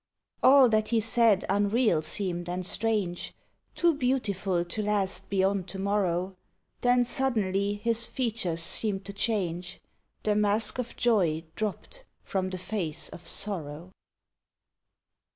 All 0.41 0.67
that 0.69 0.87
he 0.87 0.99
said 0.99 1.45
unreal 1.47 2.01
seemed 2.01 2.49
and 2.49 2.65
strange, 2.65 3.35
Too 3.75 3.93
beautiful 3.93 4.65
to 4.65 4.81
last 4.81 5.29
beyond 5.29 5.67
to 5.67 5.77
morrow; 5.77 6.37
Then 6.81 7.03
suddenly 7.05 7.75
his 7.75 8.07
features 8.07 8.63
seemed 8.63 9.05
to 9.05 9.13
change, 9.13 9.79
The 10.23 10.35
mask 10.35 10.79
of 10.79 10.95
joy 10.95 11.43
dropped 11.55 12.03
from 12.23 12.49
the 12.49 12.57
face 12.57 13.09
of 13.09 13.27
Sorrow. 13.27 13.91